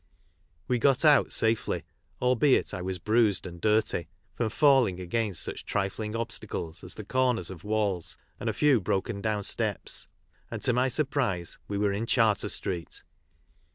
[0.67, 1.83] We got out safely,
[2.19, 7.51] albeit I was bruised and dirty, from falling against such trifling obstacles as the corners
[7.51, 10.07] of walls and a few broken down steps,
[10.49, 13.03] and to my surprise we were in Charter street.